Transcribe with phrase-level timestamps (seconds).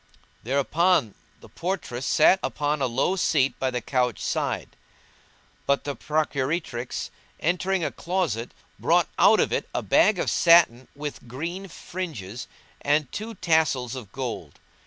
[0.41, 4.75] Thereupon the portress sat upon a low seat by the couch side;
[5.67, 11.27] but the procuratrix, entering a closet, brought out of it a bag of satin with
[11.27, 12.47] green fringes
[12.81, 14.57] and two tassels of gold.